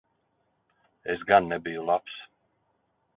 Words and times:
Es 1.15 1.21
gan 1.33 1.51
nebiju 1.51 1.85
labs. 1.91 2.17